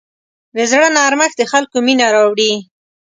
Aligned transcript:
د 0.55 0.57
زړه 0.71 0.87
نرمښت 0.97 1.35
د 1.39 1.41
خلکو 1.51 1.75
مینه 1.85 2.05
راوړي. 2.15 2.53